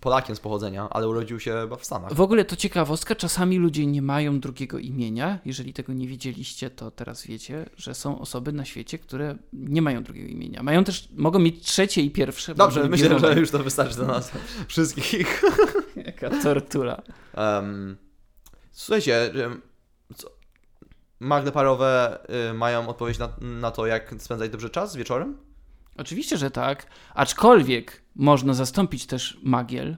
[0.00, 2.14] Polakiem z pochodzenia, ale urodził się chyba w Stanach.
[2.14, 5.38] W ogóle to ciekawostka, czasami ludzie nie mają drugiego imienia.
[5.44, 10.02] Jeżeli tego nie wiedzieliście, to teraz wiecie, że są osoby na świecie, które nie mają
[10.02, 10.62] drugiego imienia.
[10.62, 12.54] Mają też, mogą mieć trzecie i pierwsze.
[12.54, 14.32] Dobrze, myślę, że już to wystarczy dla nas
[14.68, 15.42] wszystkich.
[16.06, 17.02] Jaka tortura.
[17.36, 17.96] Um,
[18.72, 19.32] słuchajcie,
[21.20, 22.18] magle parowe
[22.50, 25.38] y, mają odpowiedź na, na to, jak spędzać dobrze czas wieczorem?
[25.96, 26.86] Oczywiście, że tak.
[27.14, 29.96] Aczkolwiek można zastąpić też magiel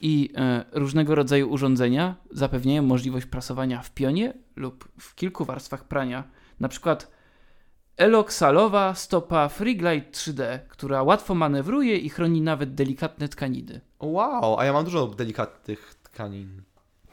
[0.00, 6.24] i e, różnego rodzaju urządzenia zapewniają możliwość prasowania w pionie lub w kilku warstwach prania.
[6.60, 7.10] Na przykład
[7.96, 13.80] eloksalowa stopa Freeglide 3D, która łatwo manewruje i chroni nawet delikatne tkaniny.
[14.00, 16.62] Wow, a ja mam dużo delikatnych tkanin.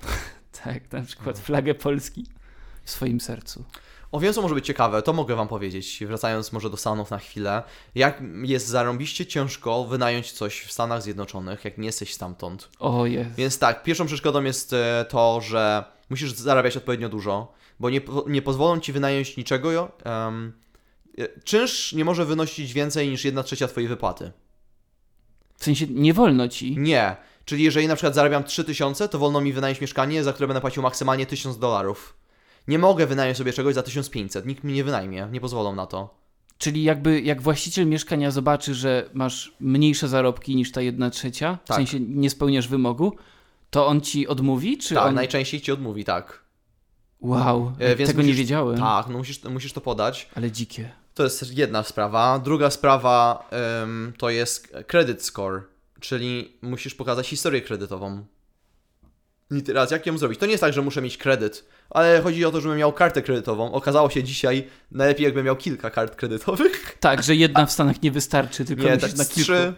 [0.63, 2.25] Tak, na przykład flagę Polski
[2.89, 3.63] w swoim sercu.
[4.11, 7.17] O wiem, co może być ciekawe, to mogę wam powiedzieć, wracając może do Stanów na
[7.17, 7.63] chwilę.
[7.95, 12.69] Jak jest zarąbiście ciężko wynająć coś w Stanach Zjednoczonych, jak nie jesteś stamtąd.
[12.79, 13.35] O jest.
[13.35, 18.41] Więc tak, pierwszą przeszkodą jest e, to, że musisz zarabiać odpowiednio dużo, bo nie, nie
[18.41, 19.91] pozwolą ci wynająć niczego.
[20.05, 20.53] Um,
[21.43, 24.31] czynsz nie może wynosić więcej niż 1 trzecia twojej wypłaty.
[25.57, 26.77] W sensie nie wolno ci.
[26.77, 27.15] Nie.
[27.45, 30.83] Czyli jeżeli na przykład zarabiam 3000, to wolno mi wynająć mieszkanie, za które będę płacił
[30.83, 32.19] maksymalnie 1000 dolarów.
[32.69, 34.45] Nie mogę wynająć sobie czegoś za 1500.
[34.45, 36.19] Nikt mi nie wynajmie, nie pozwolą na to.
[36.57, 41.67] Czyli jakby jak właściciel mieszkania zobaczy, że masz mniejsze zarobki niż ta jedna trzecia, w
[41.67, 41.77] Tak.
[41.77, 43.15] sensie nie spełniasz wymogu,
[43.69, 45.15] to on ci odmówi, czy tak, on...
[45.15, 46.43] najczęściej ci odmówi, tak.
[47.21, 50.29] Wow, E, tego nie musisz- wiedziałem, Tak, no musisz, musisz to podać.
[50.35, 50.91] ale dzikie.
[51.13, 52.39] To jest jedna sprawa.
[52.39, 53.49] Druga sprawa
[54.17, 55.61] to jest credit score,
[55.99, 58.25] czyli musisz pokazać historię kredytową.
[59.65, 60.39] Teraz, jak ją zrobić?
[60.39, 63.21] To nie jest tak, że muszę mieć kredyt, ale chodzi o to, żebym miał kartę
[63.21, 63.71] kredytową.
[63.71, 66.97] Okazało się dzisiaj, najlepiej jakbym miał kilka kart kredytowych.
[66.99, 69.41] Tak, że jedna w Stanach nie wystarczy, tylko Nie, tak na kilku.
[69.41, 69.73] trzy.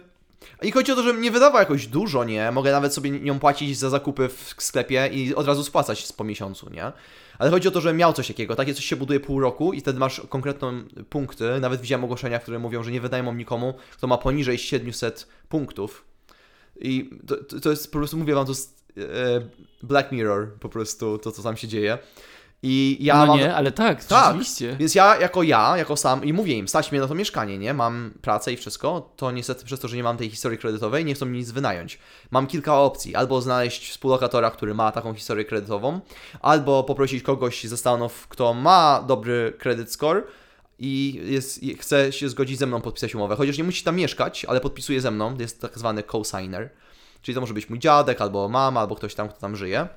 [0.62, 2.50] I chodzi o to, żebym nie wydawał jakoś dużo, nie?
[2.50, 6.70] Mogę nawet sobie nią płacić za zakupy w sklepie i od razu spłacać po miesiącu,
[6.70, 6.92] nie?
[7.38, 8.56] Ale chodzi o to, żebym miał coś takiego.
[8.56, 10.72] Takie coś się buduje pół roku i wtedy masz konkretne
[11.10, 11.60] punkty.
[11.60, 16.04] Nawet widziałem ogłoszenia, które mówią, że nie wydają nikomu, kto ma poniżej 700 punktów.
[16.80, 18.81] I to, to, jest po prostu, mówię wam, to jest
[19.82, 21.98] Black Mirror po prostu, to co tam się dzieje.
[22.64, 23.38] I ja no mam...
[23.38, 24.24] nie, ale tak, Tak.
[24.24, 24.76] rzeczywiście.
[24.76, 27.74] Więc ja, jako ja, jako sam, i mówię im, stać mnie na to mieszkanie, nie?
[27.74, 31.14] Mam pracę i wszystko, to niestety przez to, że nie mam tej historii kredytowej, nie
[31.14, 31.98] chcą mi nic wynająć.
[32.30, 36.00] Mam kilka opcji, albo znaleźć współlokatora, który ma taką historię kredytową,
[36.40, 40.22] albo poprosić kogoś ze Stanów, kto ma dobry credit score
[40.78, 43.36] i jest, i chce się zgodzić ze mną podpisać umowę.
[43.36, 46.70] Chociaż nie musi tam mieszkać, ale podpisuje ze mną, jest tak zwany co-signer.
[47.22, 49.88] Czyli to może być mój dziadek, albo mama, albo ktoś tam, kto tam żyje.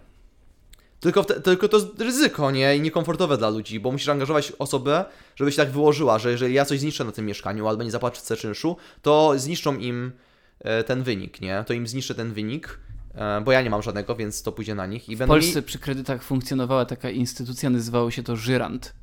[0.99, 2.77] Tylko, wte, tylko to jest ryzyko, nie?
[2.77, 6.65] I niekomfortowe dla ludzi, bo musisz angażować osobę, żeby się tak wyłożyła, że jeżeli ja
[6.65, 10.11] coś zniszczę na tym mieszkaniu albo nie zapłacę czynszu, to zniszczą im
[10.59, 11.63] e, ten wynik, nie?
[11.67, 12.79] To im zniszczę ten wynik,
[13.15, 15.09] e, bo ja nie mam żadnego, więc to pójdzie na nich.
[15.09, 15.63] I W Polsce mi...
[15.65, 18.93] przy kredytach funkcjonowała taka instytucja, nazywało się to żyrant.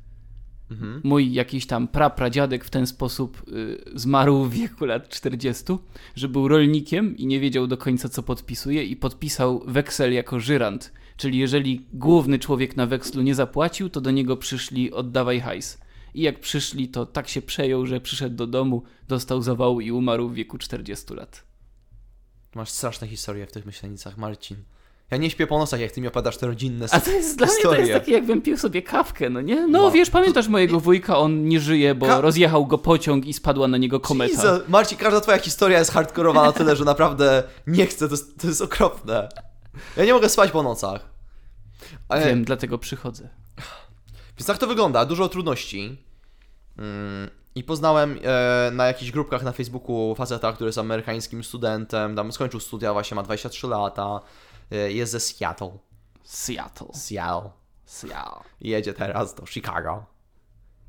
[0.73, 1.01] Mhm.
[1.05, 5.65] Mój jakiś tam prapradziadek w ten sposób y, zmarł w wieku lat 40,
[6.15, 10.93] że był rolnikiem i nie wiedział do końca co podpisuje i podpisał weksel jako żyrant.
[11.17, 15.79] Czyli jeżeli główny człowiek na wekslu nie zapłacił, to do niego przyszli oddawaj hajs.
[16.15, 20.29] I jak przyszli, to tak się przejął, że przyszedł do domu, dostał zawału i umarł
[20.29, 21.45] w wieku 40 lat.
[22.55, 24.57] Masz straszne historie w tych myślenicach, Marcin.
[25.13, 27.47] Ja nie śpię po nocach, jak ty mi opowiadasz te rodzinne A to jest dla
[27.47, 29.67] mnie to jest takie, jakbym pił sobie kawkę, no nie?
[29.67, 29.91] No, No.
[29.91, 33.77] wiesz, pamiętasz mojego wujka, on nie żyje, bo Ka- rozjechał go pociąg i spadła na
[33.79, 34.33] niego kometa.
[34.33, 38.41] Jesus, Marcin, każda twoja historia jest hardkorowa na tyle, że naprawdę nie chcę, to jest,
[38.41, 39.29] to jest okropne.
[39.97, 41.09] Ja nie mogę spać po nocach.
[42.09, 43.29] Ale, Wiem, dlatego przychodzę.
[44.39, 45.99] Więc tak to wygląda, dużo trudności.
[46.79, 52.33] Mm, I poznałem e, na jakichś grupkach na Facebooku faceta, który jest amerykańskim studentem, tam
[52.33, 54.21] skończył studia, właśnie ma 23 lata,
[54.77, 55.79] jest ze Seattle.
[56.25, 56.87] Seattle.
[56.95, 57.51] Seattle.
[57.85, 58.43] Seattle.
[58.61, 60.05] Jedzie teraz do Chicago.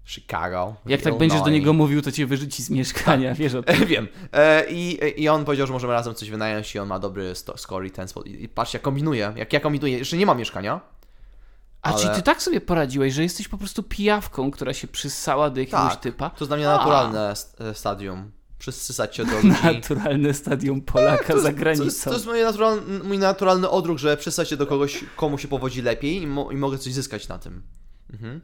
[0.06, 0.76] Chicago.
[0.86, 1.20] Jak tak Illinois.
[1.20, 3.84] będziesz do niego mówił, to cię wyrzuci z mieszkania, wiesz o tym.
[3.84, 4.08] E, Wiem.
[4.34, 7.86] E, i, I on powiedział, że możemy razem coś wynająć i on ma dobry score
[7.88, 8.28] i ten spot.
[8.28, 9.34] I, patrz, jak kombinuje.
[9.36, 9.98] Jak ja kombinuję.
[9.98, 10.82] Jeszcze nie mam mieszkania.
[11.82, 15.50] A ale- czy ty tak sobie poradziłeś, że jesteś po prostu pijawką, która się przyssała
[15.50, 16.00] do jakiegoś Tak.
[16.02, 16.30] typa?
[16.30, 16.78] To jest dla mnie A.
[16.78, 18.32] naturalne st- e, stadium.
[18.64, 19.58] Przysysać się do ludzi.
[19.64, 22.10] Naturalne stadium Polaka za To jest, granicą.
[22.10, 25.82] to jest mój, naturalny, mój naturalny odruch, że przysać się do kogoś, komu się powodzi
[25.82, 27.64] lepiej i, mo- i mogę coś zyskać na tym.
[28.14, 28.42] Mhm.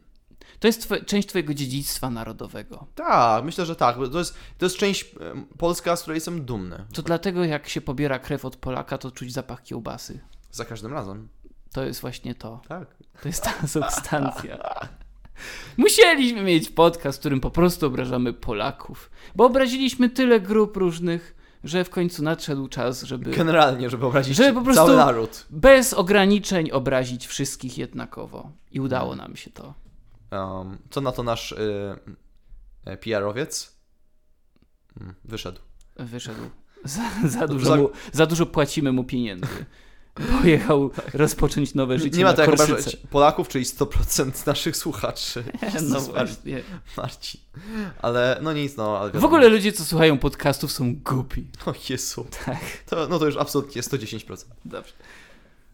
[0.59, 2.87] To jest twoje, część twojego dziedzictwa narodowego.
[2.95, 3.95] Tak, myślę, że tak.
[4.11, 5.15] To jest, to jest część
[5.57, 6.85] Polska, z której jestem dumny.
[6.93, 10.19] To dlatego jak się pobiera krew od Polaka, to czuć zapach kiełbasy.
[10.51, 11.27] Za każdym razem.
[11.73, 12.61] To jest właśnie to.
[12.67, 12.95] Tak.
[13.21, 14.57] To jest ta substancja.
[15.77, 19.09] Musieliśmy mieć podcast, w którym po prostu obrażamy Polaków.
[19.35, 24.53] Bo obraziliśmy tyle grup różnych, że w końcu nadszedł czas, żeby Generalnie, żeby obrazić Żeby
[24.53, 25.45] po prostu- cały naród.
[25.49, 28.51] bez ograniczeń obrazić wszystkich jednakowo.
[28.71, 29.73] I udało nam się to.
[30.31, 31.57] Um, co na to nasz y,
[32.87, 33.75] y, PR-owiec?
[35.01, 35.59] Mm, Wyszedł.
[35.95, 36.39] Wyszedł.
[36.83, 39.65] Za, za, dużo, mu, za dużo płacimy mu pieniędzy.
[40.13, 45.43] Pojechał rozpocząć nowe życie Nie ma to jak obrażać Polaków, czyli 100% naszych słuchaczy.
[45.89, 46.61] No właśnie.
[46.97, 47.41] Marcin.
[48.01, 48.99] Ale no nic, no.
[48.99, 51.47] Ale W ogóle ludzie, co słuchają podcastów są głupi.
[51.65, 52.25] O Jezu.
[52.45, 52.59] Tak.
[52.89, 54.45] To, no to już absolutnie 110%.
[54.65, 54.93] Dobrze.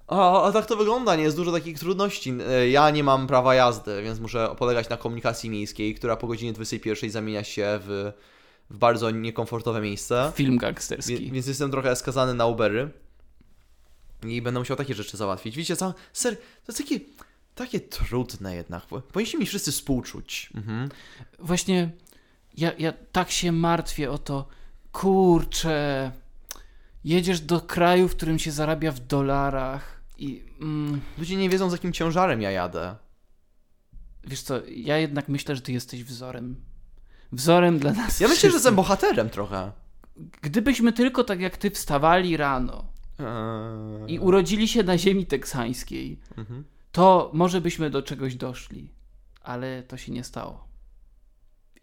[0.08, 1.24] A, a tak to wygląda, nie?
[1.24, 2.34] Jest dużo takich trudności.
[2.50, 6.54] E, Ja nie mam prawa jazdy, więc muszę polegać na komunikacji miejskiej, która po godzinie
[6.54, 8.12] 21 zamienia się w,
[8.70, 10.32] w bardzo niekomfortowe miejsce.
[10.36, 11.32] Film Wie, gangsterski.
[11.32, 12.90] więc jestem trochę skazany na Ubery.
[14.30, 15.56] I będę musiał takie rzeczy załatwić.
[15.56, 15.94] Wiecie co?
[16.14, 17.00] Ser, to jest takie,
[17.56, 18.86] takie trudne jednak.
[18.86, 20.50] Powinniśmy mi wszyscy współczuć.
[20.56, 20.90] Mhm.
[21.40, 21.92] Właśnie
[22.58, 24.48] ja, ja tak się martwię o to.
[24.92, 26.12] Kurczę.
[27.04, 30.44] Jedziesz do kraju, w którym się zarabia w dolarach i...
[30.62, 32.96] Mm, Ludzie nie wiedzą, z jakim ciężarem ja jadę.
[34.24, 36.56] wiesz co, ja jednak myślę, że ty jesteś wzorem.
[37.32, 39.72] Wzorem dla nas Ja myślę, że jestem bohaterem trochę.
[40.42, 42.95] Gdybyśmy tylko tak jak ty wstawali rano
[44.08, 46.64] i urodzili się na ziemi teksańskiej, mhm.
[46.92, 48.96] to może byśmy do czegoś doszli.
[49.42, 50.68] Ale to się nie stało.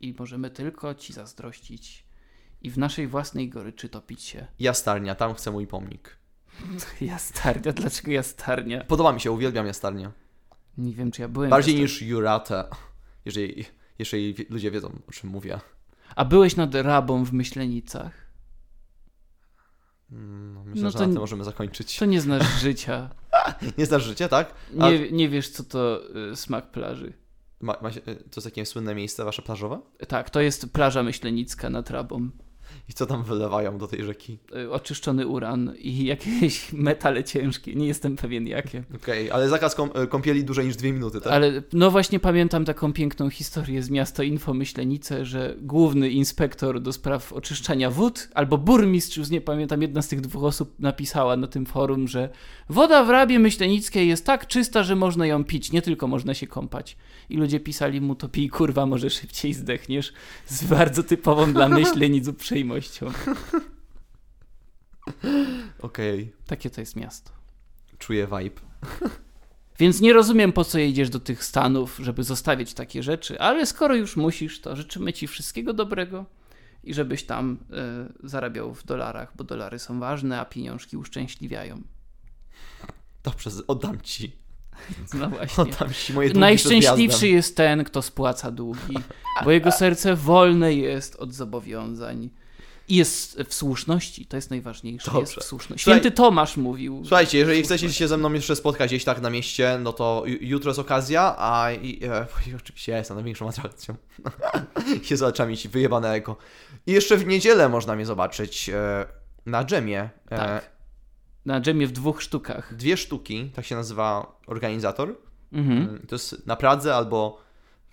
[0.00, 2.04] I możemy tylko ci zazdrościć
[2.62, 4.46] i w naszej własnej goryczy topić się.
[4.58, 6.16] Jastarnia, tam chcę mój pomnik.
[7.00, 8.84] Jastarnia, dlaczego jastarnia?
[8.84, 10.10] Podoba mi się, uwielbiam jastarnię.
[10.78, 11.50] Nie wiem, czy ja byłem.
[11.50, 12.68] Bardziej w jastar- niż Jurate.
[13.24, 13.64] Jeżeli,
[13.98, 15.60] jeżeli ludzie wiedzą, o czym mówię.
[16.16, 18.21] A byłeś nad rabą w Myślenicach?
[20.12, 21.98] Mm, No, myślę, No że na tym możemy zakończyć.
[21.98, 23.10] To nie znasz życia.
[23.78, 24.54] Nie znasz życia, tak?
[24.80, 26.00] A Nie, nie wiesz, co to
[26.32, 27.12] y, smak plaży.
[27.60, 29.80] ma, ma, się- to jest takie słynne miejsce wasze plażowe?
[30.08, 32.30] Tak, to jest plaża myślenicka nad rabą.
[32.88, 34.38] I co tam wylewają do tej rzeki?
[34.56, 37.74] Y, Oczyszczony uran i jakieś metale ciężkie.
[37.74, 38.84] Nie jestem pewien jakie.
[39.02, 41.32] Okej, ale zakaz kąp- e, kąpieli dłużej niż dwie minuty, tak?
[41.32, 46.92] Ale no właśnie pamiętam taką piękną historię z miasta Info Myślenice, że główny inspektor do
[46.92, 51.46] spraw oczyszczania wód, albo burmistrz, już nie pamiętam, jedna z tych dwóch osób napisała na
[51.46, 52.28] tym forum, że
[52.68, 56.46] woda w Rabie Myślenickiej jest tak czysta, że można ją pić, nie tylko można się
[56.46, 56.96] kąpać.
[57.30, 60.12] I ludzie pisali mu, to pij kurwa, może szybciej zdechniesz,
[60.46, 63.06] z bardzo typową dla Myślenic uprzejmością.
[65.78, 67.30] Okej, Takie to jest miasto.
[67.98, 68.60] czuję vibe.
[69.78, 73.94] Więc nie rozumiem, po co jedziesz do tych Stanów, żeby zostawić takie rzeczy, ale skoro
[73.94, 76.24] już musisz, to życzymy Ci wszystkiego dobrego
[76.84, 77.58] i żebyś tam
[78.22, 81.82] y, zarabiał w dolarach, bo dolary są ważne, a pieniążki uszczęśliwiają.
[83.22, 84.32] Dobrze, oddam ci.
[85.14, 85.64] No właśnie.
[85.64, 88.98] On tam si moje długi Najszczęśliwszy jest ten, kto spłaca długi,
[89.44, 92.30] bo jego serce wolne jest od zobowiązań.
[92.92, 95.10] I jest w słuszności, to jest najważniejsze.
[95.10, 95.40] Jest Dobrze.
[95.40, 95.82] w słuszności.
[95.82, 97.02] Święty Tomasz mówił.
[97.04, 100.38] Słuchajcie, jeżeli chcecie się ze mną jeszcze spotkać gdzieś tak na mieście, no to ju-
[100.40, 102.26] jutro jest okazja, a i, e,
[102.60, 103.94] oczywiście ja jestem największą atrakcją.
[105.10, 106.36] Jezu, oczami ci wyjebane eko.
[106.86, 109.06] I jeszcze w niedzielę można mnie zobaczyć e,
[109.46, 110.10] na dżemie.
[110.30, 110.70] E, Tak.
[111.46, 112.74] Na dżemie w dwóch sztukach.
[112.74, 115.16] Dwie sztuki, tak się nazywa organizator.
[115.52, 116.06] Mhm.
[116.08, 117.40] To jest na Pradze albo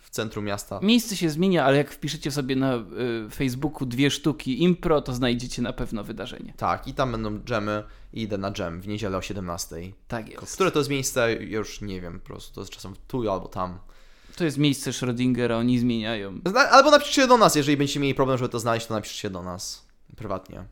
[0.10, 0.80] w centrum miasta.
[0.84, 5.62] Miejsce się zmienia, ale jak wpiszecie sobie na y, Facebooku dwie sztuki impro, to znajdziecie
[5.62, 6.54] na pewno wydarzenie.
[6.58, 9.76] Tak, i tam będą dżemy i idę na dżem w niedzielę o 17.
[10.08, 10.54] Tak jest.
[10.56, 13.80] Które to jest miejsce, już nie wiem, po prostu to jest czasem tu albo tam.
[14.36, 16.40] To jest miejsce Schrödingera, oni zmieniają.
[16.46, 19.44] Zna- Albo napiszcie do nas, jeżeli będziecie mieli problem, żeby to znaleźć, to napiszcie do
[19.44, 20.64] nas prywatnie.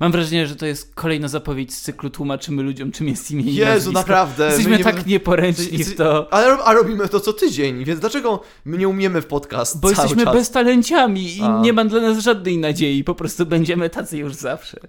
[0.00, 3.54] Mam wrażenie, że to jest kolejna zapowiedź z cyklu Tłumaczymy ludziom, czym jest imię i
[3.54, 3.92] Jezu, nazwisko.
[3.92, 4.44] naprawdę.
[4.44, 8.42] my Jesteśmy nie- tak nieporęczni w to, Ale a robimy to co tydzień, więc dlaczego
[8.64, 10.34] my nie umiemy w podcast bo cały jesteśmy czas?
[10.34, 11.60] beztalenciami i A.
[11.60, 13.04] nie ma dla nas żadnej nadziei.
[13.04, 14.80] Po prostu będziemy tacy już zawsze.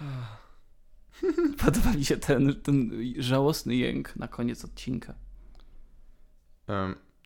[1.64, 5.14] Podoba mi się ten, ten żałosny jęk na koniec odcinka.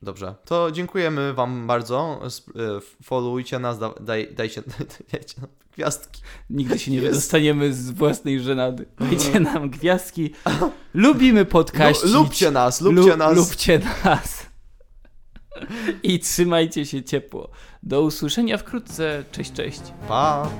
[0.04, 2.20] Dobrze, to dziękujemy wam bardzo.
[2.56, 4.62] E, Followujcie nas, da, daj, dajcie,
[5.12, 6.22] dajcie nam gwiazdki.
[6.50, 7.08] Nigdy się nie Jest.
[7.08, 8.86] wydostaniemy z własnej żenady.
[9.00, 10.30] Dajcie nam gwiazdki.
[10.94, 12.12] Lubimy podkaścić.
[12.12, 13.36] No, lubcie nas, lubcie Lu- nas.
[13.36, 14.46] Lubcie nas.
[16.02, 17.50] I trzymajcie się ciepło.
[17.82, 19.24] Do usłyszenia wkrótce.
[19.32, 19.80] Cześć, cześć.
[20.08, 20.50] Pa!